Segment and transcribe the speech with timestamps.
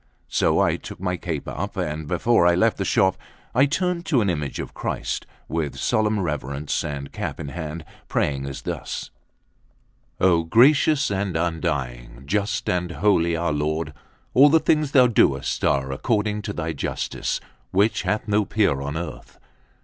[0.29, 3.17] So I took my cape up, and before I left the shop,
[3.53, 8.47] I turned to an image of Christ, with solemn reverence and cap in hand, praying
[8.47, 9.11] as thus:
[10.19, 13.93] "O gracious and undying, just and holy our Lord,
[14.33, 17.39] all the things thou doest are according to thy justice,
[17.69, 19.37] which hath no peer on earth.